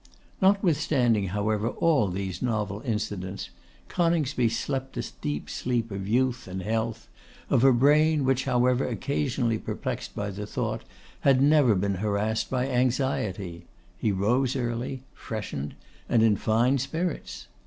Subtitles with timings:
[0.41, 3.51] Notwithstanding, however, all these novel incidents,
[3.87, 7.07] Coningsby slept the deep sleep of youth and health,
[7.51, 10.81] of a brain which, however occasionally perplexed by thought,
[11.19, 13.67] had never been harassed by anxiety.
[13.95, 15.75] He rose early, freshened,
[16.09, 17.45] and in fine spirits.